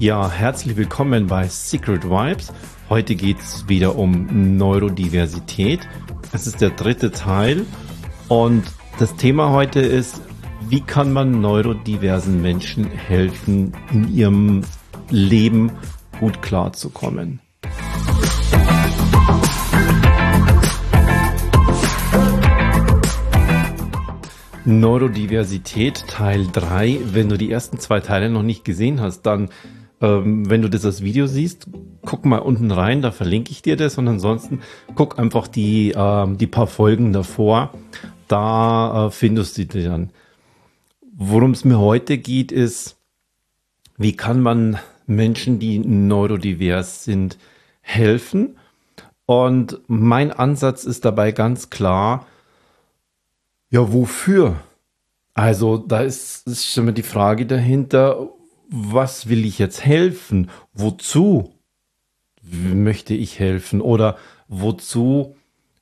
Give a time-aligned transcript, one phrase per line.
[0.00, 2.54] Ja, herzlich willkommen bei Secret Vibes.
[2.88, 5.86] Heute geht es wieder um Neurodiversität.
[6.32, 7.66] Es ist der dritte Teil
[8.26, 8.64] und
[8.98, 10.22] das Thema heute ist,
[10.70, 14.62] wie kann man neurodiversen Menschen helfen, in ihrem
[15.10, 15.70] Leben
[16.18, 17.40] gut klarzukommen.
[24.64, 27.00] Neurodiversität Teil 3.
[27.12, 29.50] Wenn du die ersten zwei Teile noch nicht gesehen hast, dann
[30.00, 31.66] ähm, wenn du das als Video siehst,
[32.02, 34.60] guck mal unten rein, da verlinke ich dir das und ansonsten
[34.94, 37.72] guck einfach die, ähm, die paar Folgen davor,
[38.28, 40.10] da äh, findest du die dann.
[41.12, 42.96] Worum es mir heute geht, ist,
[43.98, 47.36] wie kann man Menschen, die neurodivers sind,
[47.82, 48.56] helfen?
[49.26, 52.26] Und mein Ansatz ist dabei ganz klar,
[53.68, 54.56] ja, wofür?
[55.34, 58.30] Also da ist, ist schon mal die Frage dahinter,
[58.70, 60.48] was will ich jetzt helfen?
[60.72, 61.52] Wozu
[62.42, 63.80] möchte ich helfen?
[63.80, 64.16] Oder
[64.48, 65.36] wozu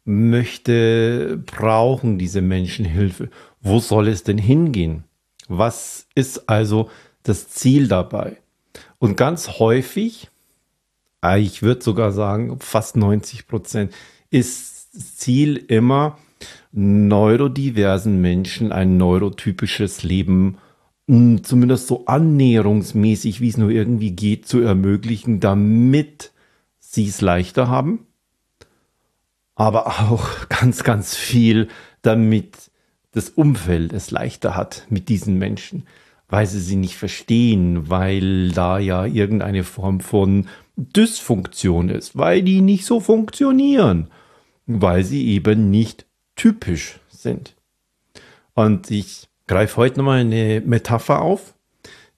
[0.04, 3.28] möchte, brauchen diese Menschen Hilfe?
[3.60, 5.04] Wo soll es denn hingehen?
[5.48, 6.90] Was ist also
[7.22, 8.38] das Ziel dabei?
[8.98, 10.28] Und ganz häufig,
[11.20, 13.92] ah, ich würde sogar sagen, fast 90 Prozent,
[14.30, 16.18] ist das Ziel immer,
[16.72, 20.67] neurodiversen Menschen ein neurotypisches Leben zu
[21.08, 26.32] zumindest so annäherungsmäßig, wie es nur irgendwie geht, zu ermöglichen, damit
[26.78, 28.06] sie es leichter haben.
[29.54, 31.68] Aber auch ganz, ganz viel,
[32.02, 32.70] damit
[33.12, 35.86] das Umfeld es leichter hat mit diesen Menschen,
[36.28, 42.60] weil sie sie nicht verstehen, weil da ja irgendeine Form von Dysfunktion ist, weil die
[42.60, 44.08] nicht so funktionieren,
[44.66, 46.04] weil sie eben nicht
[46.36, 47.56] typisch sind.
[48.52, 51.54] Und ich greife heute nochmal eine Metapher auf.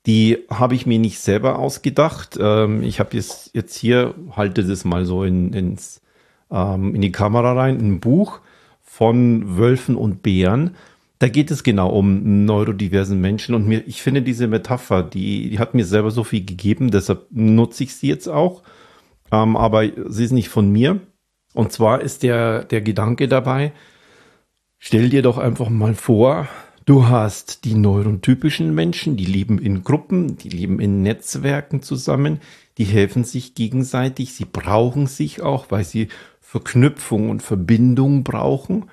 [0.07, 2.39] Die habe ich mir nicht selber ausgedacht.
[2.41, 6.03] Ähm, ich habe jetzt, jetzt hier, halte das mal so in, ins,
[6.51, 8.41] ähm, in die Kamera rein, ein Buch
[8.83, 10.75] von Wölfen und Bären.
[11.19, 15.59] Da geht es genau um neurodiversen Menschen und mir, ich finde diese Metapher, die, die
[15.59, 18.63] hat mir selber so viel gegeben, deshalb nutze ich sie jetzt auch.
[19.31, 21.01] Ähm, aber sie ist nicht von mir.
[21.53, 23.73] Und zwar ist der, der Gedanke dabei,
[24.79, 26.49] stell dir doch einfach mal vor,
[26.91, 32.41] Du hast die neurotypischen Menschen, die leben in Gruppen, die leben in Netzwerken zusammen,
[32.79, 36.09] die helfen sich gegenseitig, sie brauchen sich auch, weil sie
[36.41, 38.87] Verknüpfung und Verbindung brauchen.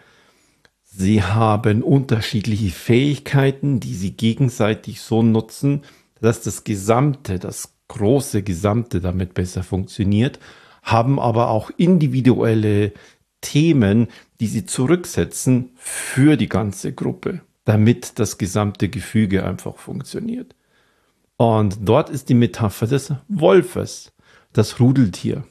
[0.84, 5.82] Sie haben unterschiedliche Fähigkeiten, die sie gegenseitig so nutzen,
[6.22, 10.38] dass das Gesamte, das große Gesamte damit besser funktioniert,
[10.84, 12.94] haben aber auch individuelle
[13.42, 14.10] Themen,
[14.40, 20.56] die sie zurücksetzen für die ganze Gruppe damit das gesamte Gefüge einfach funktioniert.
[21.36, 24.14] Und dort ist die Metapher des Wolfes,
[24.54, 25.44] das Rudeltier.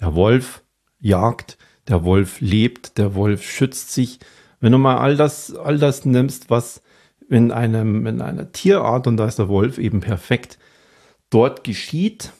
[0.00, 0.62] Der Wolf
[0.98, 4.20] jagt, der Wolf lebt, der Wolf schützt sich.
[4.58, 6.80] Wenn du mal all das, all das nimmst, was
[7.28, 10.58] in einem, in einer Tierart, und da ist der Wolf eben perfekt,
[11.28, 12.32] dort geschieht,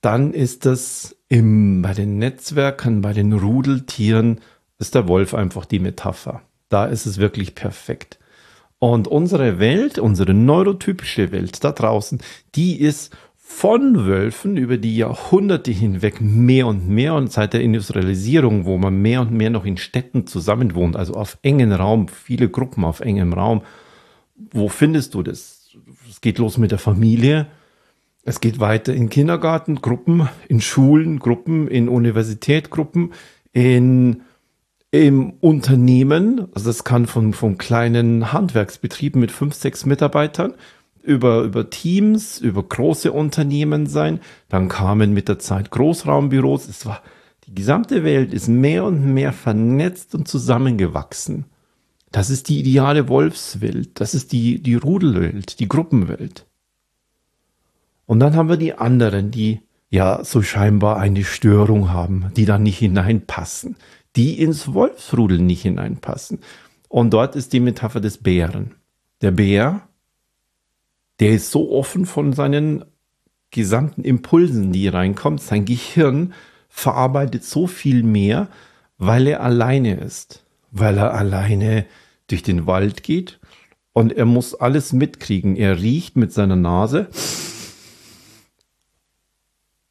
[0.00, 4.40] dann ist das im, bei den Netzwerken, bei den Rudeltieren,
[4.80, 6.42] ist der Wolf einfach die Metapher.
[6.72, 8.18] Da ist es wirklich perfekt.
[8.78, 12.22] Und unsere Welt, unsere neurotypische Welt da draußen,
[12.54, 18.64] die ist von Wölfen über die Jahrhunderte hinweg mehr und mehr und seit der Industrialisierung,
[18.64, 22.84] wo man mehr und mehr noch in Städten zusammenwohnt, also auf engen Raum, viele Gruppen
[22.84, 23.60] auf engem Raum.
[24.50, 25.76] Wo findest du das?
[26.08, 27.48] Es geht los mit der Familie.
[28.24, 33.12] Es geht weiter in Kindergarten, Gruppen, in Schulen, Gruppen, in Universität, Gruppen,
[33.52, 34.22] in
[34.92, 40.54] im Unternehmen, also das kann von, von kleinen Handwerksbetrieben mit fünf, sechs Mitarbeitern
[41.02, 44.20] über, über Teams, über große Unternehmen sein.
[44.50, 46.68] Dann kamen mit der Zeit Großraumbüros.
[46.68, 47.02] Es war,
[47.46, 51.46] die gesamte Welt ist mehr und mehr vernetzt und zusammengewachsen.
[52.12, 53.98] Das ist die ideale Wolfswelt.
[53.98, 56.44] Das ist die, die Rudelwelt, die Gruppenwelt.
[58.04, 62.58] Und dann haben wir die anderen, die ja so scheinbar eine Störung haben, die da
[62.58, 63.76] nicht hineinpassen,
[64.16, 66.40] die ins Wolfsrudel nicht hineinpassen.
[66.88, 68.74] Und dort ist die Metapher des Bären.
[69.20, 69.88] Der Bär,
[71.20, 72.84] der ist so offen von seinen
[73.50, 75.38] gesamten Impulsen, die reinkommen.
[75.38, 76.34] Sein Gehirn
[76.68, 78.48] verarbeitet so viel mehr,
[78.98, 81.86] weil er alleine ist, weil er alleine
[82.26, 83.38] durch den Wald geht
[83.92, 85.56] und er muss alles mitkriegen.
[85.56, 87.08] Er riecht mit seiner Nase.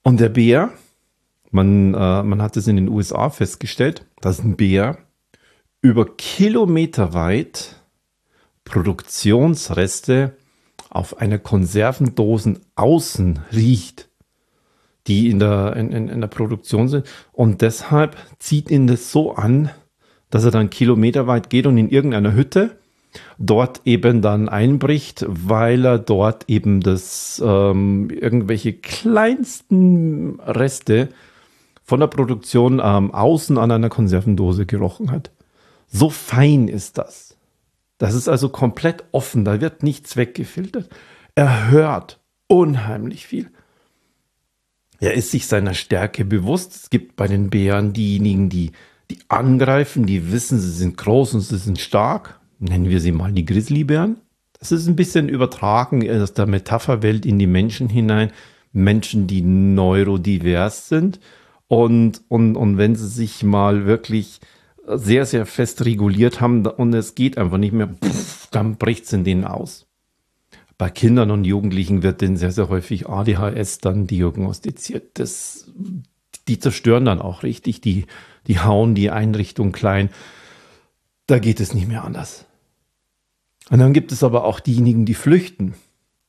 [0.03, 0.71] Und der Bär,
[1.51, 4.98] man, äh, man hat es in den USA festgestellt, dass ein Bär
[5.81, 7.75] über Kilometer weit
[8.63, 10.33] Produktionsreste
[10.89, 14.09] auf einer Konservendosen außen riecht,
[15.07, 17.06] die in der, in, in, in der Produktion sind.
[17.31, 19.71] Und deshalb zieht ihn das so an,
[20.30, 22.77] dass er dann kilometerweit geht und in irgendeiner Hütte
[23.38, 31.09] dort eben dann einbricht, weil er dort eben das ähm, irgendwelche kleinsten Reste
[31.83, 35.31] von der Produktion ähm, außen an einer Konservendose gerochen hat.
[35.87, 37.37] So fein ist das.
[37.97, 40.89] Das ist also komplett offen, da wird nichts weggefiltert.
[41.35, 43.49] Er hört unheimlich viel.
[44.99, 46.75] Er ist sich seiner Stärke bewusst.
[46.75, 48.71] Es gibt bei den Bären diejenigen, die,
[49.09, 52.39] die angreifen, die wissen, sie sind groß und sie sind stark.
[52.59, 54.17] Nennen wir sie mal die Grizzlybären.
[54.59, 58.31] Das ist ein bisschen übertragen aus der Metapherwelt in die Menschen hinein.
[58.73, 61.19] Menschen, die neurodivers sind.
[61.71, 64.41] Und, und, und wenn sie sich mal wirklich
[64.85, 67.95] sehr, sehr fest reguliert haben und es geht einfach nicht mehr,
[68.51, 69.88] dann bricht es in denen aus.
[70.77, 75.18] Bei Kindern und Jugendlichen wird denen sehr, sehr häufig ADHS dann diagnostiziert.
[75.18, 75.71] Das,
[76.50, 78.06] die zerstören dann auch richtig, die,
[78.47, 80.09] die hauen die Einrichtung klein.
[81.25, 82.47] Da geht es nicht mehr anders.
[83.69, 85.75] Und dann gibt es aber auch diejenigen, die flüchten.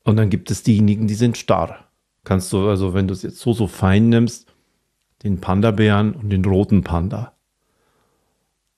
[0.05, 1.89] Und dann gibt es diejenigen, die sind starr.
[2.23, 4.52] Kannst du also, wenn du es jetzt so, so fein nimmst,
[5.25, 7.33] den Panda-Bären und den roten Panda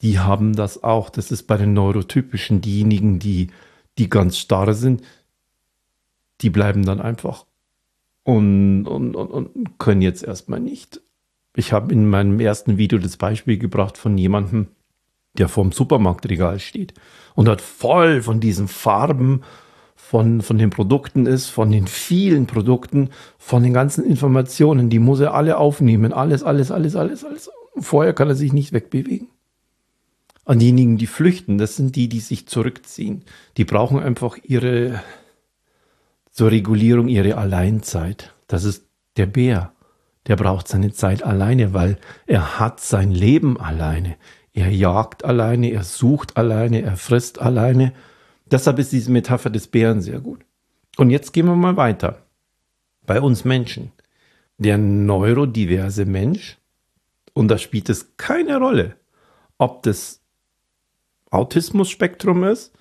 [0.04, 1.08] die haben das auch.
[1.08, 3.48] Das ist bei den Neurotypischen diejenigen, die,
[3.96, 5.02] die ganz starr sind,
[6.42, 7.46] die bleiben dann einfach
[8.22, 11.00] und, und, und, und können jetzt erstmal nicht.
[11.56, 14.68] Ich habe in meinem ersten Video das Beispiel gebracht von jemandem,
[15.38, 16.92] der vorm Supermarktregal steht
[17.34, 19.42] und hat voll von diesen Farben
[19.94, 25.20] von, von den Produkten ist, von den vielen Produkten, von den ganzen Informationen, die muss
[25.20, 26.12] er alle aufnehmen.
[26.12, 27.50] Alles, alles, alles, alles, alles.
[27.76, 29.28] Vorher kann er sich nicht wegbewegen.
[30.44, 33.22] An diejenigen, die flüchten, das sind die, die sich zurückziehen.
[33.56, 35.00] Die brauchen einfach ihre,
[36.30, 38.34] zur Regulierung ihre Alleinzeit.
[38.46, 38.84] Das ist
[39.16, 39.72] der Bär.
[40.26, 44.16] Der braucht seine Zeit alleine, weil er hat sein Leben alleine.
[44.52, 47.92] Er jagt alleine, er sucht alleine, er frisst alleine.
[48.54, 50.44] Deshalb ist diese Metapher des Bären sehr gut.
[50.96, 52.22] Und jetzt gehen wir mal weiter.
[53.04, 53.90] Bei uns Menschen.
[54.58, 56.56] Der neurodiverse Mensch,
[57.32, 58.94] und da spielt es keine Rolle,
[59.58, 60.20] ob das
[61.32, 62.72] Autismus-Spektrum ist,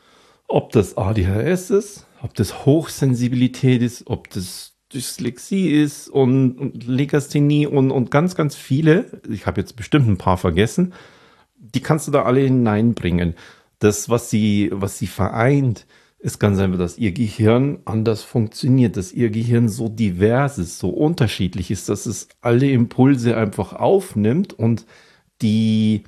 [0.48, 7.66] ob das ADHS ist, ob das Hochsensibilität ist, ob das Dyslexie ist und, und Legasthenie
[7.66, 9.24] und, und ganz, ganz viele.
[9.28, 10.94] Ich habe jetzt bestimmt ein paar vergessen.
[11.56, 13.34] Die kannst du da alle hineinbringen.
[13.84, 15.86] Das, was sie, was sie vereint,
[16.18, 20.88] ist ganz einfach, dass ihr Gehirn anders funktioniert, dass ihr Gehirn so divers ist, so
[20.88, 24.86] unterschiedlich ist, dass es alle Impulse einfach aufnimmt und
[25.42, 26.04] die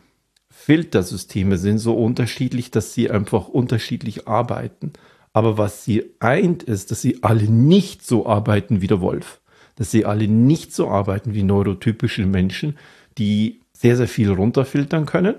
[0.50, 4.94] Filtersysteme sind so unterschiedlich, dass sie einfach unterschiedlich arbeiten.
[5.34, 9.42] Aber was sie eint, ist, dass sie alle nicht so arbeiten wie der Wolf.
[9.76, 12.78] Dass sie alle nicht so arbeiten wie neurotypische Menschen,
[13.18, 15.36] die sehr, sehr viel runterfiltern können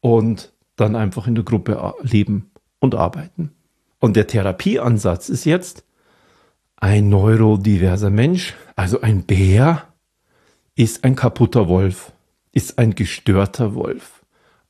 [0.00, 3.52] und dann einfach in der Gruppe leben und arbeiten.
[3.98, 5.84] Und der Therapieansatz ist jetzt,
[6.76, 9.84] ein neurodiverser Mensch, also ein Bär,
[10.76, 12.12] ist ein kaputter Wolf,
[12.52, 14.18] ist ein gestörter Wolf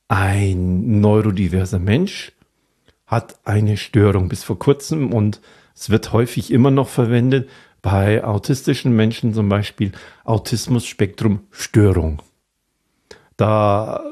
[0.09, 2.33] ein neurodiverser Mensch
[3.05, 5.39] hat eine Störung bis vor kurzem und
[5.73, 7.49] es wird häufig immer noch verwendet
[7.81, 9.93] bei autistischen Menschen zum Beispiel
[10.25, 12.21] Autismus-Spektrum-Störung.
[13.37, 14.03] Da,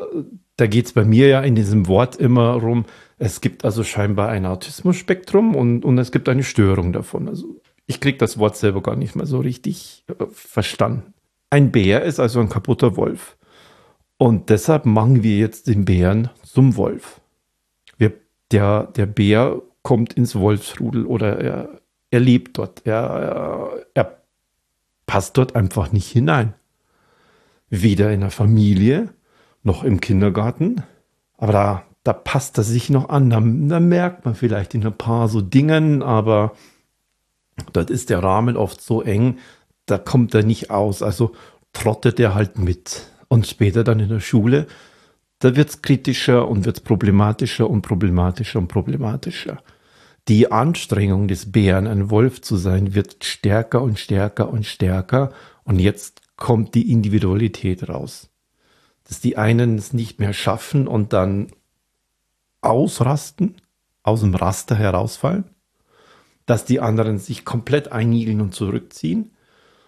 [0.57, 2.85] da geht es bei mir ja in diesem Wort immer rum,
[3.19, 7.27] es gibt also scheinbar ein Autismus-Spektrum und, und es gibt eine Störung davon.
[7.27, 11.13] Also ich kriege das Wort selber gar nicht mehr so richtig äh, verstanden.
[11.49, 13.37] Ein Bär ist also ein kaputter Wolf.
[14.17, 17.21] Und deshalb machen wir jetzt den Bären zum Wolf.
[17.97, 18.13] Wir,
[18.51, 22.85] der, der Bär kommt ins Wolfsrudel oder er, er lebt dort.
[22.85, 24.21] Er, er, er
[25.05, 26.53] passt dort einfach nicht hinein.
[27.69, 29.09] Weder in der Familie
[29.67, 30.81] noch im Kindergarten.
[31.38, 33.29] Aber da, da passt er sich noch an.
[33.29, 36.53] Da, da merkt man vielleicht in ein paar so Dingen, aber
[37.74, 39.38] dort ist der Rahmen oft so eng,
[39.86, 41.03] da kommt er nicht aus.
[41.03, 41.33] Also
[41.74, 43.12] trottet er halt mit.
[43.27, 44.65] Und später dann in der Schule,
[45.39, 49.62] da wird es kritischer und wird problematischer und problematischer und problematischer.
[50.27, 55.31] Die Anstrengung des Bären, ein Wolf zu sein, wird stärker und stärker und stärker.
[55.63, 58.29] Und jetzt kommt die Individualität raus.
[59.07, 61.47] Dass die einen es nicht mehr schaffen und dann
[62.61, 63.55] ausrasten,
[64.03, 65.45] aus dem Raster herausfallen.
[66.45, 69.31] Dass die anderen sich komplett einigeln und zurückziehen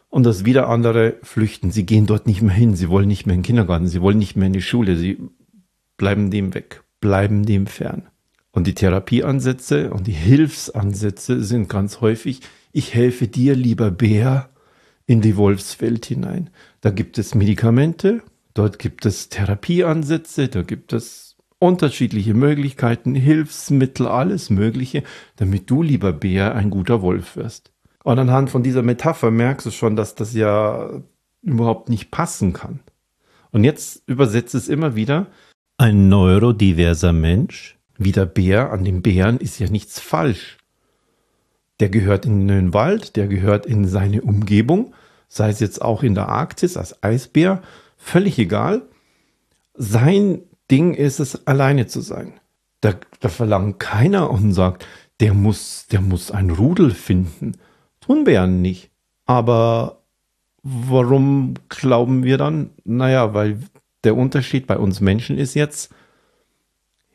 [0.10, 1.72] und dass wieder andere flüchten.
[1.72, 4.18] Sie gehen dort nicht mehr hin, sie wollen nicht mehr in den Kindergarten, sie wollen
[4.18, 5.18] nicht mehr in die Schule, sie
[5.98, 8.08] bleiben dem weg, bleiben dem fern.
[8.52, 14.50] Und die Therapieansätze und die Hilfsansätze sind ganz häufig, ich helfe dir, lieber Bär,
[15.06, 16.50] in die Wolfswelt hinein.
[16.82, 18.22] Da gibt es Medikamente,
[18.60, 25.04] dort gibt es Therapieansätze, da gibt es unterschiedliche Möglichkeiten, Hilfsmittel, alles Mögliche,
[25.38, 27.72] damit du, lieber Bär, ein guter Wolf wirst.
[28.04, 30.90] Und anhand von dieser Metapher merkst du schon, dass das ja
[31.42, 32.82] überhaupt nicht passen kann.
[33.52, 35.28] Und jetzt übersetzt es immer wieder,
[35.78, 40.58] ein neurodiverser Mensch, wie der Bär an dem Bären, ist ja nichts falsch.
[41.80, 44.94] Der gehört in den Wald, der gehört in seine Umgebung,
[45.30, 47.62] sei es jetzt auch in der Arktis als Eisbär,
[48.00, 48.82] völlig egal.
[49.76, 50.42] Sein
[50.72, 52.34] Ding ist es, alleine zu sein.
[52.82, 54.88] Da, da verlangt keiner und sagt,
[55.20, 57.58] der muss, der muss ein Rudel finden.
[58.00, 58.90] Tun Bären nicht.
[59.26, 60.02] Aber
[60.64, 62.72] warum glauben wir dann?
[62.86, 63.60] Naja, weil
[64.04, 65.94] der Unterschied bei uns Menschen ist jetzt,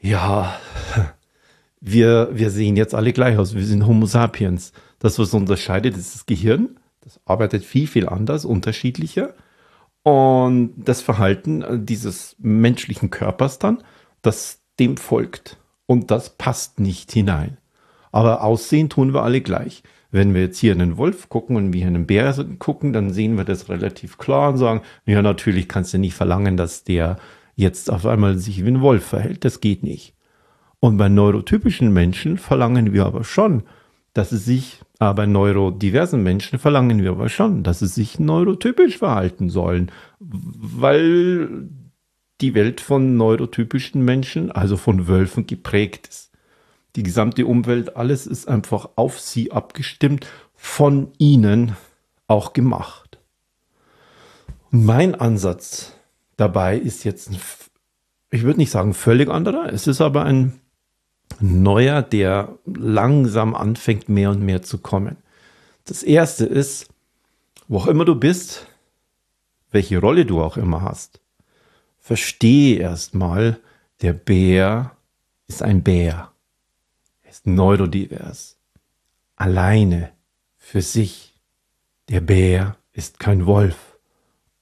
[0.01, 0.55] ja,
[1.81, 3.55] wir, wir sehen jetzt alle gleich aus.
[3.55, 4.73] Wir sind Homo sapiens.
[4.99, 6.77] Das, was unterscheidet, ist das Gehirn.
[7.01, 9.35] Das arbeitet viel, viel anders, unterschiedlicher.
[10.05, 13.83] Und das Verhalten dieses menschlichen Körpers dann,
[14.23, 15.59] das dem folgt.
[15.87, 17.57] Und das passt nicht hinein.
[18.13, 19.83] Aber aussehen tun wir alle gleich.
[20.11, 23.45] Wenn wir jetzt hier einen Wolf gucken und wir einen Bär gucken, dann sehen wir
[23.45, 27.17] das relativ klar und sagen, ja, natürlich kannst du nicht verlangen, dass der
[27.57, 29.45] jetzt auf einmal sich wie ein Wolf verhält.
[29.45, 30.15] Das geht nicht.
[30.79, 33.63] Und bei neurotypischen Menschen verlangen wir aber schon,
[34.13, 39.51] dass es sich, bei neurodiversen Menschen verlangen wir aber schon, dass sie sich neurotypisch verhalten
[39.51, 41.69] sollen, weil
[42.41, 46.31] die Welt von neurotypischen Menschen, also von Wölfen, geprägt ist.
[46.97, 51.77] Die gesamte Umwelt, alles ist einfach auf sie abgestimmt, von ihnen
[52.29, 53.19] auch gemacht.
[54.71, 55.93] Mein Ansatz
[56.37, 57.31] dabei ist jetzt,
[58.31, 60.61] ich würde nicht sagen völlig anderer, es ist aber ein
[61.41, 65.17] neuer, der langsam anfängt, mehr und mehr zu kommen.
[65.85, 66.89] Das erste ist,
[67.69, 68.67] wo auch immer du bist,
[69.71, 71.21] welche Rolle du auch immer hast,
[71.99, 73.59] verstehe erstmal,
[74.03, 74.97] der Bär
[75.47, 76.31] ist ein Bär.
[77.23, 78.57] Er ist neurodivers.
[79.37, 80.13] Alleine,
[80.65, 81.35] für sich.
[82.09, 83.99] Der Bär ist kein Wolf.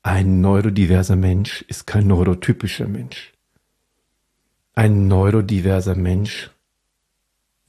[0.02, 3.32] Ein neurodiverser Mensch ist kein neurotypischer Mensch.
[4.74, 6.50] Ein neurodiverser Mensch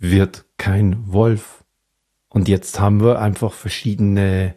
[0.04, 1.64] wird kein Wolf.
[2.28, 4.54] Und jetzt haben wir einfach verschiedene,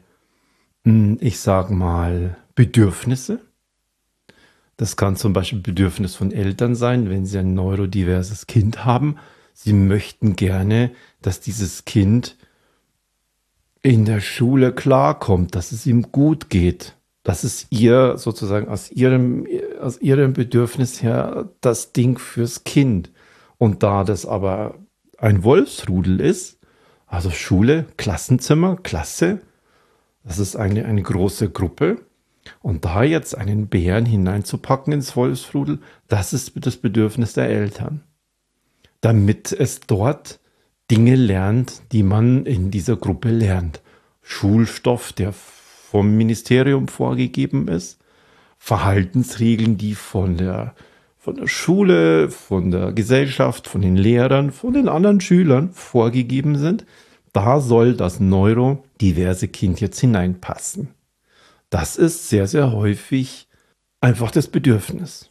[0.85, 3.41] hm, ich sag mal, Bedürfnisse.
[4.77, 9.17] Das kann zum Beispiel Bedürfnis von Eltern sein, wenn sie ein neurodiverses Kind haben.
[9.55, 10.91] Sie möchten gerne,
[11.23, 12.37] dass dieses Kind
[13.83, 19.47] in der Schule klarkommt, dass es ihm gut geht, dass es ihr sozusagen aus ihrem,
[19.81, 23.13] aus ihrem Bedürfnis her das Ding fürs Kind.
[23.59, 24.75] Und da das aber
[25.19, 26.59] ein Wolfsrudel ist,
[27.07, 29.41] also Schule, Klassenzimmer, Klasse,
[30.25, 31.99] das ist eine, eine große Gruppe.
[32.63, 38.03] Und da jetzt einen Bären hineinzupacken ins Wolfsrudel, das ist das Bedürfnis der Eltern.
[39.01, 40.41] Damit es dort
[40.91, 43.83] Dinge lernt, die man in dieser Gruppe lernt.
[44.23, 47.99] Schulstoff, der vom Ministerium vorgegeben ist,
[48.59, 50.75] Verhaltensregeln, die von der
[51.27, 56.87] von der Schule, von der Gesellschaft, von den Lehrern, von den anderen Schülern vorgegeben sind.
[57.33, 60.87] Da soll das neurodiverse Kind jetzt hineinpassen.
[61.69, 63.49] Das ist sehr, sehr häufig
[64.01, 65.31] einfach das Bedürfnis.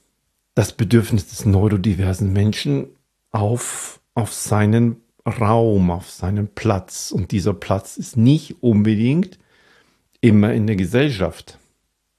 [0.54, 2.88] Das Bedürfnis des neurodiversen Menschen
[3.32, 7.12] auf, auf seinen Raum, auf seinen Platz.
[7.12, 9.40] Und dieser Platz ist nicht unbedingt
[10.20, 11.58] immer in der Gesellschaft.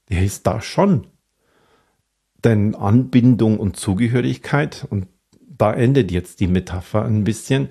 [0.09, 1.05] Der ist da schon
[2.47, 5.07] denn Anbindung und Zugehörigkeit, und
[5.57, 7.69] da endet jetzt die Metapher ein bisschen,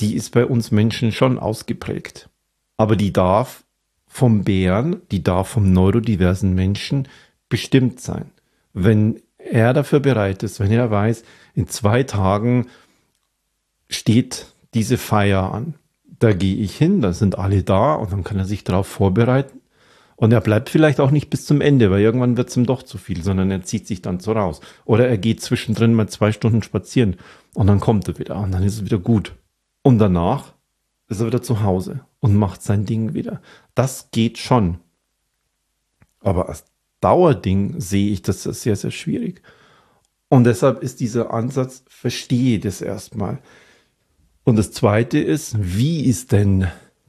[0.00, 2.28] die ist bei uns Menschen schon ausgeprägt.
[2.76, 3.64] Aber die darf
[4.06, 7.08] vom Bären, die darf vom neurodiversen Menschen
[7.48, 8.30] bestimmt sein.
[8.74, 11.22] Wenn er dafür bereit ist, wenn er weiß,
[11.54, 12.66] in zwei Tagen
[13.88, 15.74] steht diese Feier an,
[16.18, 19.60] da gehe ich hin, da sind alle da und dann kann er sich darauf vorbereiten
[20.16, 22.82] und er bleibt vielleicht auch nicht bis zum Ende, weil irgendwann wird es ihm doch
[22.82, 24.60] zu viel, sondern er zieht sich dann so raus.
[24.86, 27.16] Oder er geht zwischendrin mal zwei Stunden spazieren
[27.54, 29.34] und dann kommt er wieder und dann ist es wieder gut.
[29.82, 30.54] Und danach
[31.08, 33.42] ist er wieder zu Hause und macht sein Ding wieder.
[33.74, 34.78] Das geht schon.
[36.20, 36.64] Aber als
[37.00, 39.42] Dauerding sehe ich das sehr, sehr schwierig.
[40.28, 43.38] Und deshalb ist dieser Ansatz, verstehe das erstmal.
[44.44, 46.68] Und das zweite ist, wie ist denn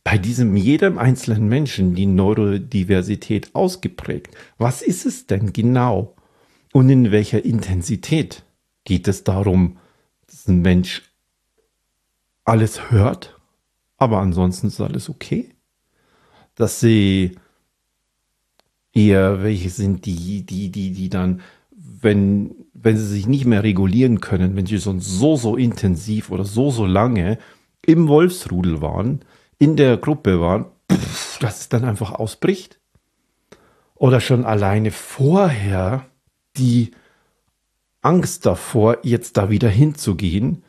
[0.10, 4.34] bei diesem jedem einzelnen Menschen die Neurodiversität ausgeprägt?
[4.58, 6.16] Was ist es denn genau?
[6.72, 8.46] Und in welcher Intensität
[8.86, 9.80] geht es darum,
[10.26, 11.02] dass ein Mensch
[12.46, 13.38] alles hört,
[13.98, 15.50] aber ansonsten ist alles okay.
[16.56, 17.34] Dass sie
[18.94, 24.22] eher welche sind, die, die, die, die dann, wenn, wenn sie sich nicht mehr regulieren
[24.22, 27.40] können, wenn sie schon so, so intensiv oder so, so lange
[27.86, 29.20] im Wolfsrudel waren,
[29.60, 32.80] in der Gruppe waren, pff, dass es dann einfach ausbricht.
[33.96, 36.06] Oder schon alleine vorher
[36.58, 36.92] die
[38.02, 40.64] Angst davor, jetzt da wieder hinzugehen.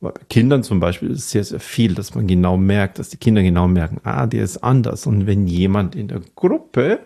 [0.00, 3.16] Bei Kindern zum Beispiel ist es sehr, sehr viel, dass man genau merkt, dass die
[3.16, 5.06] Kinder genau merken, ah, der ist anders.
[5.06, 7.00] Und wenn jemand in der Gruppe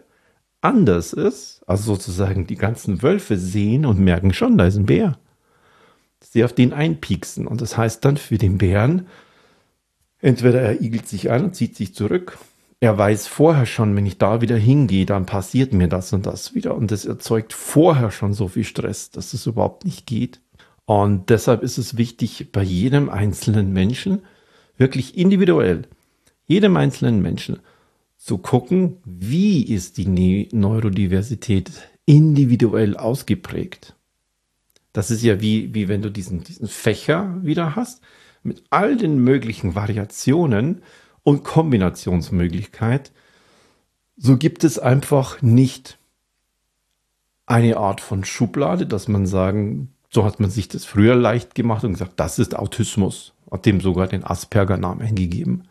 [0.63, 5.19] anders ist, also sozusagen die ganzen Wölfe sehen und merken schon, da ist ein Bär,
[6.19, 7.47] dass sie auf den einpieksen.
[7.47, 9.07] Und das heißt dann für den Bären,
[10.21, 12.39] entweder er igelt sich an und zieht sich zurück
[12.81, 16.55] er weiß vorher schon, wenn ich da wieder hingehe, dann passiert mir das und das
[16.55, 16.75] wieder.
[16.75, 20.41] Und das erzeugt vorher schon so viel Stress, dass es überhaupt nicht geht.
[20.85, 24.23] Und deshalb ist es wichtig, bei jedem einzelnen Menschen,
[24.77, 25.83] wirklich individuell,
[26.47, 27.61] jedem einzelnen Menschen
[28.19, 31.71] zu gucken, wie ist die ne-, Neurodiversität
[32.05, 33.97] individuell ausgeprägt.
[34.93, 38.03] Das ist ja wie, wie wenn du diesen, diesen Fächer wieder hast,
[38.47, 40.83] mit all den möglichen Variationen
[41.23, 43.13] und Kombinationsmöglichkeit,
[44.17, 45.99] so gibt es einfach nicht
[47.45, 51.85] eine Art von Schublade, dass man sagen, so hat man sich das früher leicht gemacht
[51.85, 55.65] und gesagt, das ist Autismus, hat dem sogar den Asperger-Namen gegeben.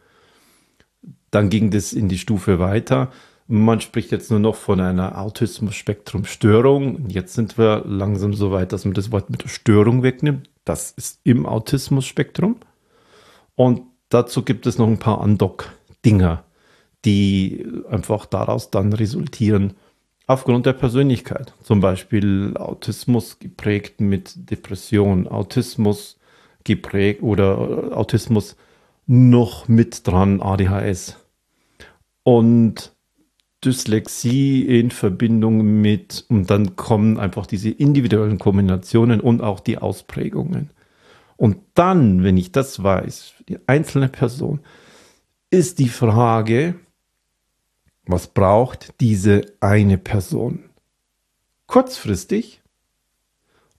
[1.31, 3.11] Dann ging das in die Stufe weiter.
[3.47, 7.09] Man spricht jetzt nur noch von einer Autismus-Spektrum-Störung.
[7.09, 10.49] Jetzt sind wir langsam so weit, dass man das Wort mit der Störung wegnimmt.
[10.65, 12.57] Das ist im Autismus-Spektrum.
[13.55, 16.43] Und dazu gibt es noch ein paar Andock-Dinger,
[17.05, 19.75] die einfach daraus dann resultieren,
[20.27, 21.53] aufgrund der Persönlichkeit.
[21.63, 26.17] Zum Beispiel Autismus geprägt mit Depression, Autismus
[26.63, 28.55] geprägt oder Autismus
[29.05, 31.17] noch mit dran, ADHS.
[32.23, 32.94] Und
[33.65, 40.69] Dyslexie in Verbindung mit, und dann kommen einfach diese individuellen Kombinationen und auch die Ausprägungen.
[41.37, 44.61] Und dann, wenn ich das weiß, die einzelne Person,
[45.49, 46.75] ist die Frage,
[48.05, 50.69] was braucht diese eine Person
[51.67, 52.61] kurzfristig,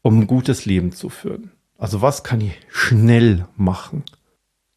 [0.03, 1.53] um ein gutes Leben zu führen?
[1.79, 4.03] Also was kann ich schnell machen?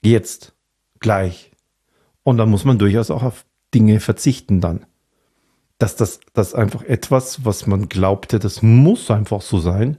[0.02, 0.54] Jetzt,
[1.00, 1.52] gleich.
[2.24, 4.86] Und dann muss man durchaus auch auf Dinge verzichten dann.
[5.80, 9.98] Dass das, das einfach etwas, was man glaubte, das muss einfach so sein,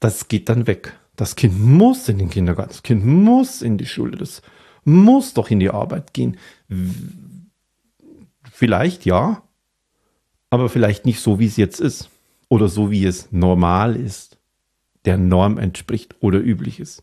[0.00, 0.98] das geht dann weg.
[1.14, 4.42] Das Kind muss in den Kindergarten, das Kind muss in die Schule, das
[4.84, 6.36] muss doch in die Arbeit gehen.
[8.50, 9.42] Vielleicht ja,
[10.50, 12.10] aber vielleicht nicht so, wie es jetzt ist.
[12.48, 14.38] Oder so, wie es normal ist,
[15.04, 17.02] der Norm entspricht oder üblich ist.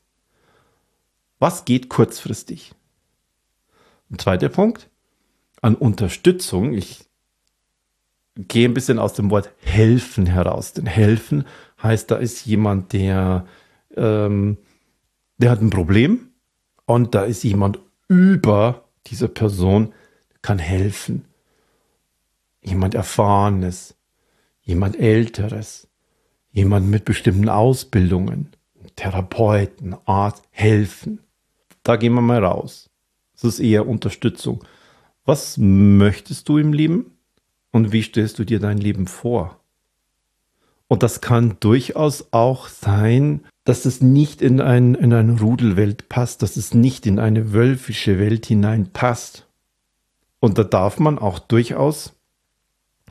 [1.40, 2.74] Was geht kurzfristig?
[4.10, 4.90] Ein zweiter Punkt,
[5.62, 6.74] an Unterstützung.
[6.74, 7.06] Ich
[8.36, 10.74] gehe ein bisschen aus dem Wort helfen heraus.
[10.74, 11.46] Denn helfen
[11.82, 13.46] heißt, da ist jemand, der
[13.96, 14.58] ähm,
[15.38, 16.30] der hat ein Problem
[16.86, 19.94] und da ist jemand über dieser Person,
[20.42, 21.26] kann helfen.
[22.62, 23.96] Jemand Erfahrenes,
[24.62, 25.88] jemand Älteres,
[26.52, 28.52] jemand mit bestimmten Ausbildungen,
[28.96, 31.20] Therapeuten, Arzt, helfen.
[31.82, 32.90] Da gehen wir mal raus.
[33.34, 34.64] Das ist eher Unterstützung.
[35.26, 37.18] Was möchtest du im Leben
[37.74, 39.60] und wie stellst du dir dein Leben vor?
[40.88, 46.44] Und das kann durchaus auch sein, dass es nicht in, ein, in eine Rudelwelt passt,
[46.44, 49.48] dass es nicht in eine wölfische Welt hineinpasst.
[50.40, 52.14] Und da darf man auch durchaus,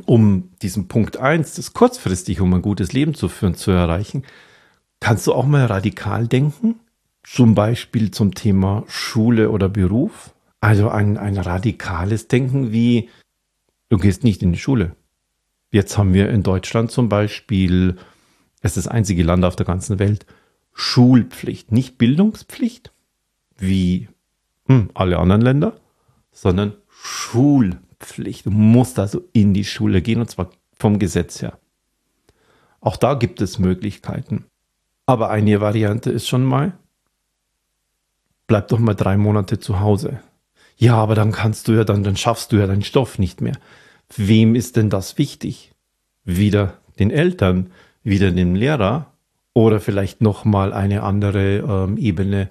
[0.07, 4.23] um diesen Punkt 1, das kurzfristig, um ein gutes Leben zu führen, zu erreichen,
[5.01, 6.77] kannst du auch mal radikal denken,
[7.25, 10.35] zum Beispiel zum Thema Schule oder Beruf.
[10.61, 13.09] Also ein, ein radikales Denken wie,
[13.93, 14.97] du gehst nicht in die Schule.
[15.71, 17.99] Jetzt haben wir in Deutschland zum Beispiel,
[18.63, 20.25] es ist das einzige Land auf der ganzen Welt,
[20.73, 22.91] Schulpflicht, nicht Bildungspflicht
[23.59, 24.09] wie
[24.65, 25.79] hm, alle anderen Länder,
[26.31, 28.47] sondern Schulpflicht.
[28.47, 31.59] Du musst also in die Schule gehen und zwar vom Gesetz her.
[32.81, 34.47] Auch da gibt es Möglichkeiten.
[35.05, 36.73] Aber eine Variante ist schon mal,
[38.47, 40.21] bleib doch mal drei Monate zu Hause.
[40.83, 43.55] Ja, aber dann kannst du ja, dann, dann schaffst du ja deinen Stoff nicht mehr.
[44.17, 45.71] Wem ist denn das wichtig?
[46.25, 47.71] Wieder den Eltern,
[48.03, 49.13] wieder dem Lehrer
[49.55, 52.49] oder vielleicht nochmal eine andere ähm, Ebene.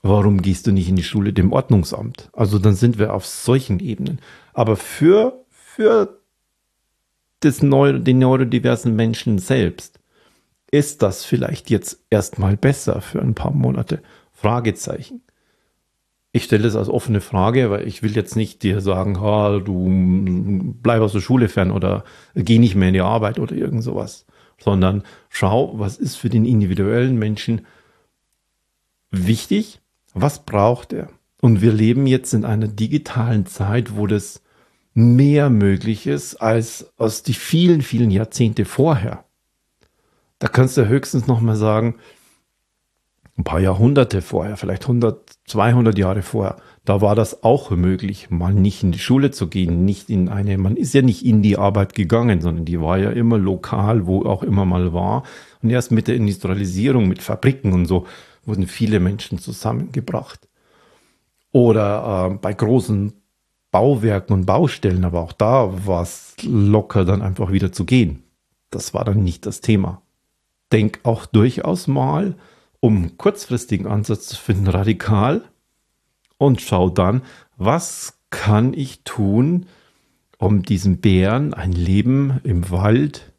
[0.00, 2.30] Warum gehst du nicht in die Schule dem Ordnungsamt?
[2.32, 4.20] Also dann sind wir auf solchen Ebenen.
[4.54, 6.20] Aber für, für
[7.40, 10.00] das Neu den neurodiversen Menschen selbst
[10.70, 14.00] ist das vielleicht jetzt erstmal besser für ein paar Monate.
[14.32, 15.20] Fragezeichen.
[16.34, 20.74] Ich stelle das als offene Frage, weil ich will jetzt nicht dir sagen, ha, du
[20.82, 24.24] bleib aus der Schule fern oder geh nicht mehr in die Arbeit oder irgend sowas,
[24.58, 27.66] sondern schau, was ist für den individuellen Menschen
[29.10, 29.80] wichtig,
[30.14, 31.10] was braucht er?
[31.42, 34.42] Und wir leben jetzt in einer digitalen Zeit, wo das
[34.94, 39.24] mehr möglich ist als aus die vielen, vielen Jahrzehnte vorher.
[40.38, 41.96] Da kannst du höchstens noch mal sagen,
[43.38, 48.54] ein paar Jahrhunderte vorher, vielleicht 100, 200 Jahre vorher, da war das auch möglich, mal
[48.54, 51.58] nicht in die Schule zu gehen, nicht in eine, man ist ja nicht in die
[51.58, 55.24] Arbeit gegangen, sondern die war ja immer lokal, wo auch immer mal war.
[55.62, 58.06] Und erst mit der Industrialisierung, mit Fabriken und so,
[58.44, 60.48] wurden viele Menschen zusammengebracht.
[61.52, 63.12] Oder äh, bei großen
[63.70, 68.22] Bauwerken und Baustellen, aber auch da war es locker, dann einfach wieder zu gehen.
[68.70, 70.02] Das war dann nicht das Thema.
[70.72, 72.34] Denk auch durchaus mal,
[72.82, 75.44] um kurzfristigen Ansatz zu finden, radikal
[76.36, 77.22] und schau dann,
[77.56, 79.66] was kann ich tun,
[80.36, 83.32] um diesem Bären ein Leben im Wald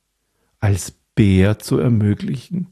[0.62, 2.70] als Bär zu ermöglichen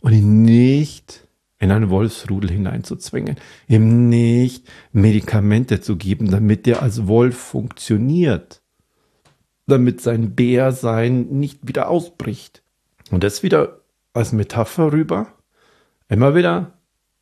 [0.00, 1.28] und ihn nicht
[1.60, 3.36] in einen Wolfsrudel hineinzuzwingen,
[3.68, 8.60] ihm nicht Medikamente zu geben, damit er als Wolf funktioniert,
[9.68, 12.64] damit sein Bärsein nicht wieder ausbricht.
[13.12, 13.82] Und das wieder
[14.14, 15.37] als Metapher rüber,
[16.08, 16.72] immer wieder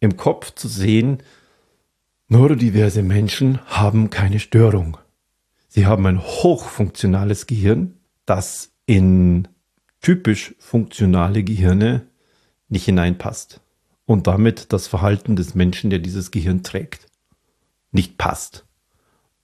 [0.01, 1.23] im Kopf zu sehen,
[2.29, 4.99] neurodiverse Menschen haben keine Störung.
[5.69, 7.95] Sie haben ein hochfunktionales Gehirn,
[8.25, 9.49] das in
[10.01, 12.07] typisch funktionale Gehirne
[12.69, 13.61] nicht hineinpasst
[14.05, 17.07] und damit das Verhalten des Menschen, der dieses Gehirn trägt,
[17.93, 18.65] nicht passt.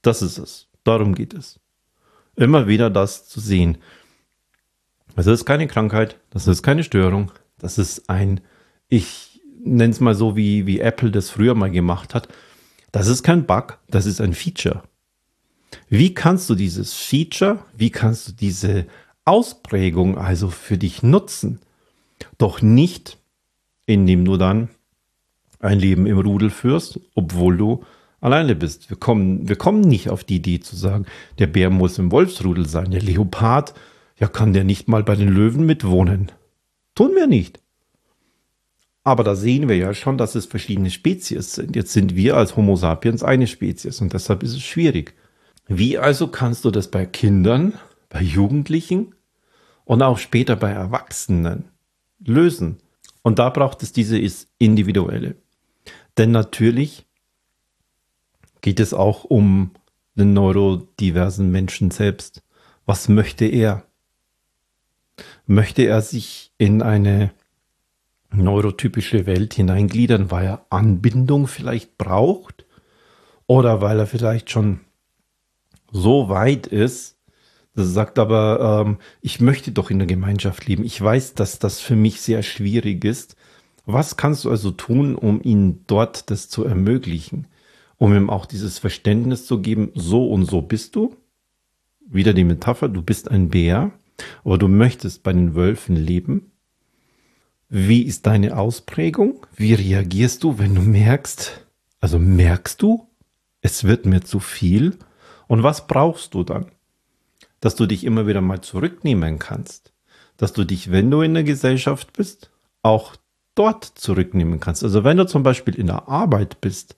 [0.03, 0.69] Das ist es.
[0.85, 1.61] Darum geht es.
[2.37, 3.79] Immer wieder das zu sehen.
[5.15, 8.41] Das ist keine Krankheit, das ist keine Störung, das ist ein,
[8.89, 9.32] ich
[9.65, 12.29] nenne es mal so, wie, wie Apple das früher mal gemacht hat.
[12.91, 14.83] Das ist kein Bug, das ist ein Feature.
[15.89, 18.87] Wie kannst du dieses Feature, wie kannst du diese
[19.25, 21.61] Ausprägung also für dich nutzen?
[22.39, 23.19] Doch nicht
[23.87, 24.69] indem du dann
[25.61, 27.85] ein Leben im Rudel führst, obwohl du
[28.21, 28.91] alleine bist.
[28.91, 31.07] Wir kommen, wir kommen nicht auf die Idee zu sagen,
[31.39, 32.91] der Bär muss im Wolfsrudel sein.
[32.91, 33.75] Der Leopard,
[34.19, 36.31] ja, kann der nicht mal bei den Löwen mitwohnen.
[36.95, 37.61] Tun wir nicht.
[39.05, 41.75] Aber da sehen wir ja schon, dass es verschiedene Spezies sind.
[41.75, 45.15] Jetzt sind wir als Homo sapiens eine Spezies und deshalb ist es schwierig.
[45.67, 47.75] Wie also kannst du das bei Kindern,
[48.09, 49.15] bei Jugendlichen
[49.85, 51.65] und auch später bei Erwachsenen
[52.21, 52.79] lösen?
[53.23, 54.21] Und da braucht es diese
[54.59, 55.37] individuelle.
[56.19, 57.07] Denn natürlich
[58.61, 59.73] geht es auch um
[60.15, 62.43] den neurodiversen Menschen selbst.
[62.87, 63.85] Was möchte er?
[65.47, 67.33] Möchte er sich in eine
[68.33, 72.67] neurotypische Welt hineingliedern, weil er Anbindung vielleicht braucht?
[73.47, 74.81] Oder weil er vielleicht schon
[75.91, 77.19] so weit ist,
[77.75, 80.85] das sagt aber, ähm, ich möchte doch in der Gemeinschaft leben.
[80.85, 83.37] Ich weiß, dass das für mich sehr schwierig ist.
[83.87, 87.47] Was kannst du also tun, um ihm dort das zu ermöglichen?
[87.97, 91.17] Um ihm auch dieses Verständnis zu geben, so und so bist du.
[92.07, 93.93] Wieder die Metapher, du bist ein Bär,
[94.45, 96.52] aber du möchtest bei den Wölfen leben.
[97.75, 99.47] Wie ist deine Ausprägung?
[99.57, 101.65] Wie reagierst du, wenn du merkst,
[102.01, 103.09] also merkst du,
[103.63, 104.99] es wird mir zu viel?
[105.47, 106.67] Und was brauchst du dann?
[107.63, 109.93] dass du dich immer wieder mal zurücknehmen kannst,
[110.37, 112.51] dass du dich, wenn du in der Gesellschaft bist,
[112.83, 113.15] auch
[113.55, 114.83] dort zurücknehmen kannst.
[114.83, 116.97] Also wenn du zum Beispiel in der Arbeit bist,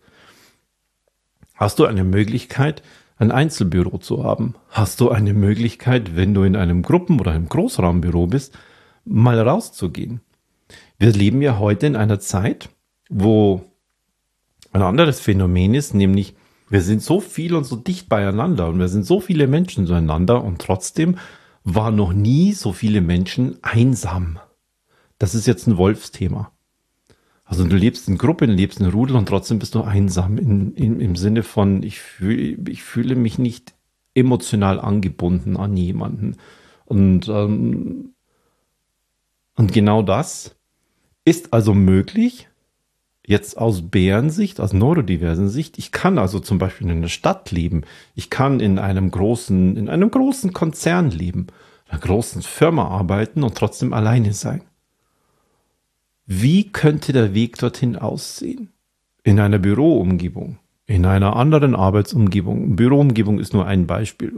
[1.55, 2.83] hast du eine Möglichkeit,
[3.19, 4.55] ein Einzelbüro zu haben.
[4.71, 8.59] Hast du eine Möglichkeit, wenn du in einem Gruppen- oder einem Großraumbüro bist,
[9.05, 10.23] mal rauszugehen.
[10.99, 12.69] Wir leben ja heute in einer Zeit,
[13.09, 13.65] wo
[14.73, 16.35] ein anderes Phänomen ist, nämlich
[16.71, 20.43] wir sind so viel und so dicht beieinander und wir sind so viele Menschen zueinander
[20.43, 21.19] und trotzdem
[21.63, 24.39] waren noch nie so viele Menschen einsam.
[25.19, 26.53] Das ist jetzt ein Wolfsthema.
[27.45, 31.01] Also du lebst in Gruppen, lebst in Rudel und trotzdem bist du einsam in, in,
[31.01, 33.75] im Sinne von, ich, fühl, ich fühle mich nicht
[34.15, 36.37] emotional angebunden an jemanden.
[36.87, 38.15] Und, ähm,
[39.57, 40.57] und genau das
[41.25, 42.49] ist also möglich,
[43.27, 47.83] jetzt aus Bärensicht, aus neurodiversen Sicht, ich kann also zum Beispiel in einer Stadt leben,
[48.15, 51.47] ich kann in einem großen, in einem großen Konzern leben,
[51.89, 54.63] einer großen Firma arbeiten und trotzdem alleine sein.
[56.27, 58.71] Wie könnte der Weg dorthin aussehen?
[59.23, 62.77] In einer Büroumgebung, in einer anderen Arbeitsumgebung.
[62.77, 64.33] Büroumgebung ist nur ein Beispiel.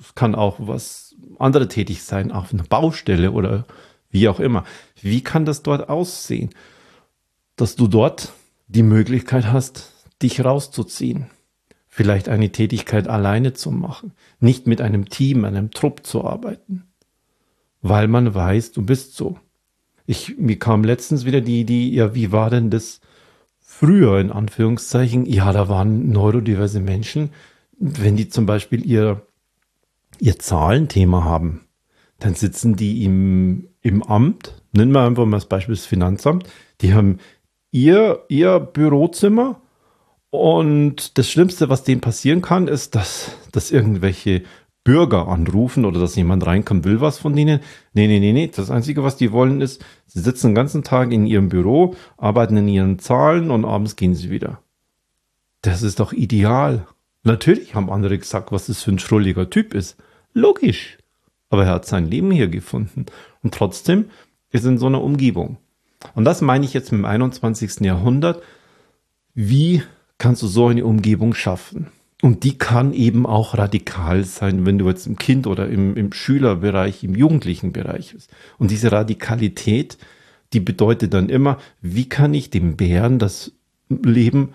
[0.00, 3.64] Es kann auch was andere tätig sein, auf einer Baustelle oder
[4.10, 4.64] wie auch immer.
[5.00, 6.50] Wie kann das dort aussehen?
[7.58, 8.32] dass du dort
[8.68, 9.92] die Möglichkeit hast,
[10.22, 11.26] dich rauszuziehen.
[11.88, 16.84] Vielleicht eine Tätigkeit alleine zu machen, nicht mit einem Team, einem Trupp zu arbeiten,
[17.82, 19.38] weil man weiß, du bist so.
[20.06, 23.00] Ich, mir kam letztens wieder die Idee, ja, wie war denn das
[23.58, 25.26] früher in Anführungszeichen?
[25.26, 27.30] Ja, da waren neurodiverse Menschen,
[27.78, 29.26] wenn die zum Beispiel ihr,
[30.20, 31.62] ihr Zahlenthema haben,
[32.18, 36.48] dann sitzen die im, im Amt, nennen wir einfach mal das Beispiel das Finanzamt,
[36.80, 37.18] die haben
[37.70, 39.60] ihr, ihr Bürozimmer
[40.30, 44.42] und das Schlimmste, was denen passieren kann, ist, dass, dass irgendwelche
[44.84, 47.60] Bürger anrufen oder dass jemand reinkommt, will was von denen.
[47.92, 48.50] Nee, nee, nee, nee.
[48.54, 52.56] Das Einzige, was die wollen, ist, sie sitzen den ganzen Tag in ihrem Büro, arbeiten
[52.56, 54.62] in ihren Zahlen und abends gehen sie wieder.
[55.62, 56.86] Das ist doch ideal.
[57.22, 59.96] Natürlich haben andere gesagt, was das für ein schrulliger Typ ist.
[60.32, 60.96] Logisch.
[61.50, 63.06] Aber er hat sein Leben hier gefunden.
[63.42, 64.06] Und trotzdem
[64.50, 65.56] ist in so einer Umgebung.
[66.14, 67.80] Und das meine ich jetzt mit dem 21.
[67.80, 68.42] Jahrhundert.
[69.34, 69.82] Wie
[70.18, 71.88] kannst du so eine Umgebung schaffen?
[72.20, 76.12] Und die kann eben auch radikal sein, wenn du jetzt im Kind oder im, im
[76.12, 78.30] Schülerbereich, im jugendlichen Bereich bist.
[78.58, 79.98] Und diese Radikalität,
[80.52, 83.52] die bedeutet dann immer, wie kann ich dem Bären das
[83.88, 84.52] Leben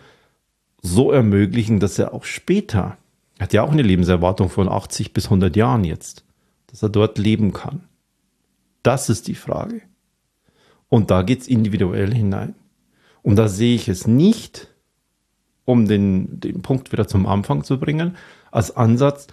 [0.82, 2.98] so ermöglichen, dass er auch später,
[3.38, 6.26] er hat ja auch eine Lebenserwartung von 80 bis 100 Jahren jetzt,
[6.74, 7.84] dass er dort leben kann.
[8.82, 9.84] Das ist die Frage.
[10.90, 12.56] Und da geht's individuell hinein.
[13.22, 14.74] Und da sehe ich es nicht,
[15.66, 18.18] um den, den Punkt wieder zum Anfang zu bringen,
[18.50, 19.28] als Ansatz,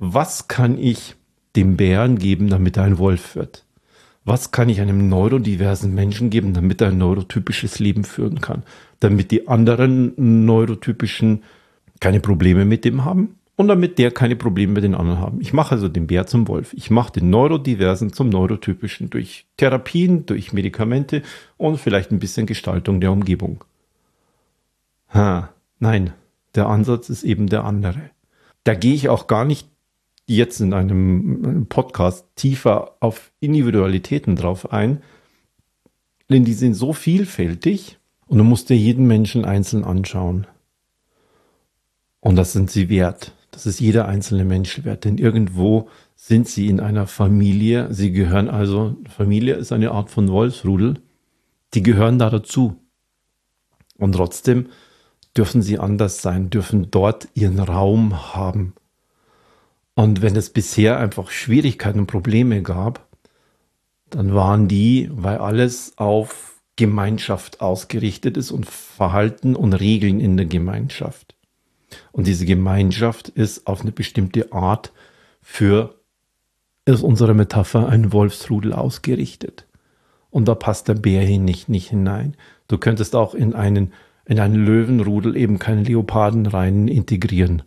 [0.00, 1.14] was kann ich
[1.54, 3.64] dem Bären geben, damit er ein Wolf wird?
[4.24, 8.64] Was kann ich einem neurodiversen Menschen geben, damit er ein neurotypisches Leben führen kann?
[8.98, 11.44] Damit die anderen neurotypischen
[12.00, 15.40] keine Probleme mit dem haben und damit der keine Probleme mit den anderen haben.
[15.40, 16.72] Ich mache also den Bär zum Wolf.
[16.72, 21.22] Ich mache den Neurodiversen zum Neurotypischen durch Therapien, durch Medikamente
[21.58, 23.64] und vielleicht ein bisschen Gestaltung der Umgebung.
[25.12, 26.12] Ha, nein,
[26.54, 28.10] der Ansatz ist eben der andere.
[28.64, 29.68] Da gehe ich auch gar nicht
[30.26, 35.02] jetzt in einem Podcast tiefer auf Individualitäten drauf ein,
[36.30, 40.46] denn die sind so vielfältig und du musst dir jeden Menschen einzeln anschauen.
[42.20, 43.32] Und das sind sie wert.
[43.52, 47.92] Das ist jeder einzelne Mensch wert, denn irgendwo sind sie in einer Familie.
[47.92, 50.94] Sie gehören also, Familie ist eine Art von Wolfsrudel.
[51.74, 52.76] Die gehören da dazu.
[53.98, 54.70] Und trotzdem
[55.36, 58.72] dürfen sie anders sein, dürfen dort ihren Raum haben.
[59.94, 63.06] Und wenn es bisher einfach Schwierigkeiten und Probleme gab,
[64.08, 70.46] dann waren die, weil alles auf Gemeinschaft ausgerichtet ist und Verhalten und Regeln in der
[70.46, 71.34] Gemeinschaft.
[72.12, 74.92] Und diese Gemeinschaft ist auf eine bestimmte Art
[75.40, 75.94] für,
[76.84, 79.66] ist unsere Metapher, ein Wolfsrudel ausgerichtet.
[80.30, 82.36] Und da passt der Bär hin nicht, nicht hinein.
[82.68, 83.92] Du könntest auch in einen,
[84.24, 87.62] in einen Löwenrudel eben keine Leoparden rein integrieren.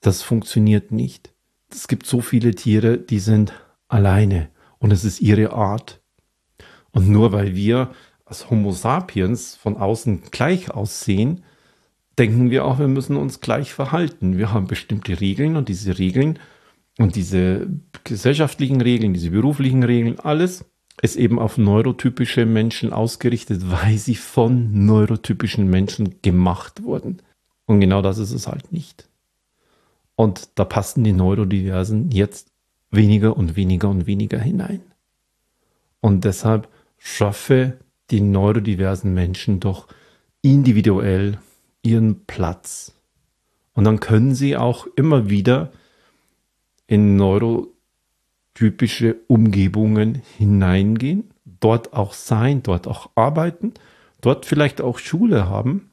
[0.00, 1.32] Das funktioniert nicht.
[1.70, 3.52] Es gibt so viele Tiere, die sind
[3.88, 6.00] alleine und es ist ihre Art.
[6.90, 7.90] Und nur weil wir
[8.24, 11.44] als Homo sapiens von außen gleich aussehen,
[12.18, 14.38] denken wir auch, wir müssen uns gleich verhalten.
[14.38, 16.38] Wir haben bestimmte Regeln und diese Regeln
[16.98, 17.68] und diese
[18.04, 20.64] gesellschaftlichen Regeln, diese beruflichen Regeln, alles
[21.02, 27.18] ist eben auf neurotypische Menschen ausgerichtet, weil sie von neurotypischen Menschen gemacht wurden.
[27.66, 29.08] Und genau das ist es halt nicht.
[30.14, 32.50] Und da passen die Neurodiversen jetzt
[32.90, 34.80] weniger und weniger und weniger hinein.
[36.00, 37.78] Und deshalb schaffe
[38.10, 39.88] die neurodiversen Menschen doch
[40.40, 41.38] individuell
[41.86, 42.92] ihren Platz.
[43.74, 45.70] Und dann können sie auch immer wieder
[46.86, 53.74] in neurotypische Umgebungen hineingehen, dort auch sein, dort auch arbeiten,
[54.20, 55.90] dort vielleicht auch Schule haben,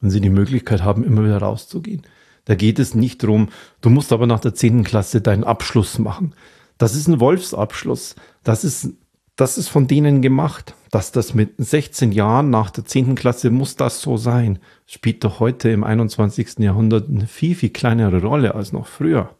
[0.00, 2.02] wenn sie die Möglichkeit haben, immer wieder rauszugehen.
[2.44, 3.48] Da geht es nicht darum,
[3.80, 4.84] du musst aber nach der 10.
[4.84, 6.34] Klasse deinen Abschluss machen.
[6.76, 8.16] Das ist ein Wolfsabschluss.
[8.42, 8.90] Das ist,
[9.36, 10.74] das ist von denen gemacht.
[10.90, 13.14] Dass das mit 16 Jahren nach der 10.
[13.14, 14.58] Klasse muss das so sein.
[14.86, 16.58] Spielt doch heute im 21.
[16.58, 19.30] Jahrhundert eine viel, viel kleinere Rolle als noch früher.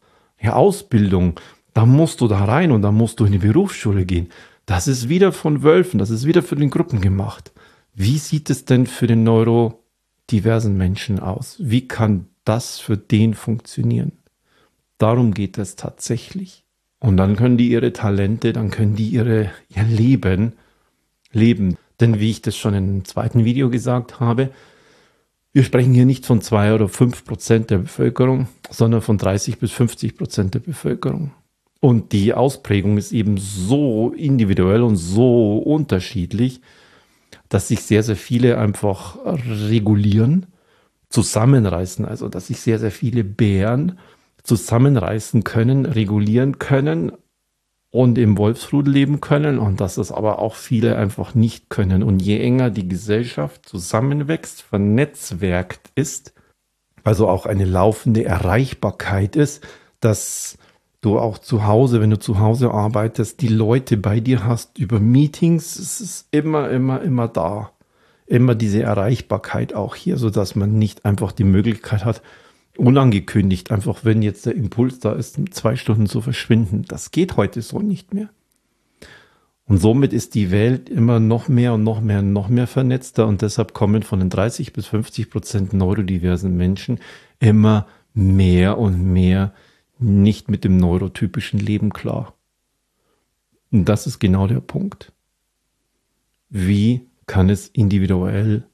[0.40, 1.38] Ja, Ausbildung.
[1.74, 4.30] Da musst du da rein und da musst du in die Berufsschule gehen.
[4.64, 5.98] Das ist wieder von Wölfen.
[5.98, 7.52] Das ist wieder für den Gruppen gemacht.
[7.94, 11.56] Wie sieht es denn für den neurodiversen Menschen aus?
[11.58, 14.12] Wie kann das für den funktionieren.
[14.98, 16.61] Darum geht es tatsächlich.
[17.02, 20.52] Und dann können die ihre Talente, dann können die ihre, ihr Leben
[21.32, 21.76] leben.
[21.98, 24.50] Denn wie ich das schon im zweiten Video gesagt habe,
[25.52, 29.72] wir sprechen hier nicht von zwei oder fünf Prozent der Bevölkerung, sondern von 30 bis
[29.72, 31.32] 50 Prozent der Bevölkerung.
[31.80, 36.60] Und die Ausprägung ist eben so individuell und so unterschiedlich,
[37.48, 40.46] dass sich sehr, sehr viele einfach regulieren,
[41.08, 42.04] zusammenreißen.
[42.04, 43.98] Also, dass sich sehr, sehr viele Bären
[44.42, 47.12] zusammenreißen können, regulieren können
[47.90, 52.02] und im Wolfsrudel leben können und dass das aber auch viele einfach nicht können.
[52.02, 56.32] Und je enger die Gesellschaft zusammenwächst, vernetzwerkt ist,
[57.04, 59.66] also auch eine laufende Erreichbarkeit ist,
[60.00, 60.56] dass
[61.02, 64.98] du auch zu Hause, wenn du zu Hause arbeitest, die Leute bei dir hast über
[64.98, 67.72] Meetings, es ist immer, immer, immer da.
[68.24, 72.22] Immer diese Erreichbarkeit auch hier, so dass man nicht einfach die Möglichkeit hat,
[72.76, 76.84] unangekündigt, einfach wenn jetzt der Impuls da ist, zwei Stunden zu verschwinden.
[76.88, 78.30] Das geht heute so nicht mehr.
[79.66, 83.26] Und somit ist die Welt immer noch mehr und noch mehr und noch mehr vernetzter
[83.26, 86.98] und deshalb kommen von den 30 bis 50 Prozent neurodiversen Menschen
[87.38, 89.54] immer mehr und mehr
[89.98, 92.34] nicht mit dem neurotypischen Leben klar.
[93.70, 95.12] Und das ist genau der Punkt.
[96.50, 98.66] Wie kann es individuell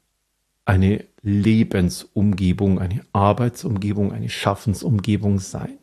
[0.64, 5.78] eine Lebensumgebung, eine Arbeitsumgebung, eine Schaffensumgebung sein?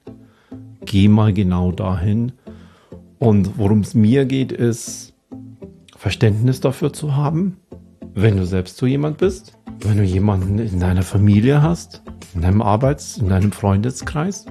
[0.85, 2.33] Geh mal genau dahin.
[3.19, 5.13] Und worum es mir geht, ist
[5.97, 7.57] Verständnis dafür zu haben,
[8.13, 12.01] wenn du selbst so jemand bist, wenn du jemanden in deiner Familie hast,
[12.33, 14.45] in deinem Arbeits-, in deinem Freundeskreis,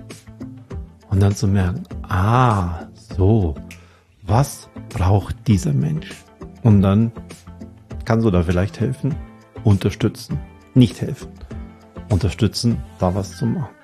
[1.10, 3.54] und dann zu merken, ah, so,
[4.22, 6.10] was braucht dieser Mensch?
[6.62, 7.12] Und dann
[8.04, 9.14] kannst du da vielleicht helfen,
[9.62, 10.38] unterstützen,
[10.74, 11.30] nicht helfen,
[12.10, 13.74] unterstützen, da was zu machen.